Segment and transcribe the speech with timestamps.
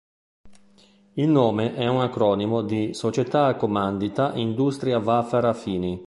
[1.13, 5.99] Il nome è un acronimo di "Società Accomandita Industria Wafer Affini".